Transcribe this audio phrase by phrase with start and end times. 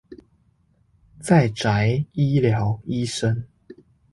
[1.19, 3.45] 在宅醫療醫生